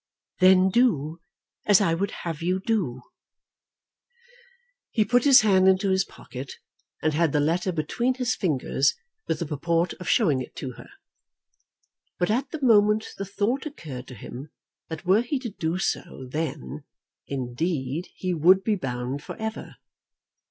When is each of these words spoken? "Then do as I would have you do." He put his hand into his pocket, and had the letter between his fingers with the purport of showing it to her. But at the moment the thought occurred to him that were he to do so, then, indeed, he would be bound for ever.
"Then 0.39 0.69
do 0.69 1.19
as 1.67 1.79
I 1.79 1.93
would 1.93 2.09
have 2.25 2.41
you 2.41 2.59
do." 2.59 3.03
He 4.89 5.05
put 5.05 5.25
his 5.25 5.41
hand 5.41 5.67
into 5.67 5.91
his 5.91 6.03
pocket, 6.05 6.53
and 7.03 7.13
had 7.13 7.33
the 7.33 7.39
letter 7.39 7.71
between 7.71 8.15
his 8.15 8.33
fingers 8.33 8.95
with 9.27 9.37
the 9.37 9.45
purport 9.45 9.93
of 9.99 10.09
showing 10.09 10.41
it 10.41 10.55
to 10.55 10.71
her. 10.71 10.89
But 12.17 12.31
at 12.31 12.49
the 12.49 12.63
moment 12.63 13.09
the 13.19 13.25
thought 13.25 13.67
occurred 13.67 14.07
to 14.07 14.15
him 14.15 14.49
that 14.89 15.05
were 15.05 15.21
he 15.21 15.37
to 15.37 15.51
do 15.51 15.77
so, 15.77 16.27
then, 16.31 16.83
indeed, 17.27 18.07
he 18.15 18.33
would 18.33 18.63
be 18.63 18.75
bound 18.75 19.21
for 19.21 19.35
ever. 19.35 19.75